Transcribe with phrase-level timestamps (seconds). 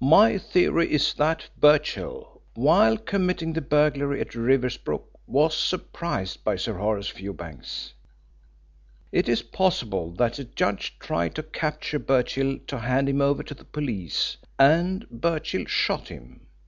[0.00, 6.74] "My theory is that Birchill, while committing the burglary at Riversbrook, was surprised by Sir
[6.74, 7.94] Horace Fewbanks.
[9.10, 13.54] It is possible that the judge tried to capture Birchill to hand him over to
[13.54, 16.46] the police, and Birchill shot him.